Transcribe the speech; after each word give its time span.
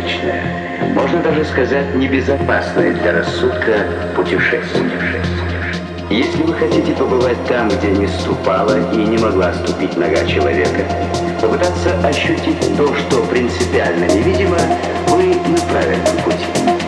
необычное, 0.00 0.42
можно 0.94 1.22
даже 1.22 1.44
сказать, 1.44 1.94
небезопасное 1.94 2.92
для 2.94 3.12
рассудка 3.12 3.86
путешествие. 4.16 5.22
Если 6.10 6.42
вы 6.42 6.54
хотите 6.54 6.92
побывать 6.92 7.42
там, 7.46 7.68
где 7.68 7.88
не 7.88 8.08
ступала 8.08 8.92
и 8.92 8.96
не 8.96 9.18
могла 9.18 9.52
ступить 9.54 9.96
нога 9.96 10.24
человека, 10.26 10.82
попытаться 11.40 11.98
ощутить 12.04 12.76
то, 12.76 12.92
что 12.94 13.22
принципиально 13.26 14.06
невидимо, 14.06 14.58
вы 15.08 15.34
на 15.48 15.58
правильном 15.70 16.16
пути. 16.24 16.79